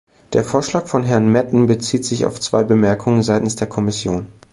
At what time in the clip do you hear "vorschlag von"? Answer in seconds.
0.43-1.03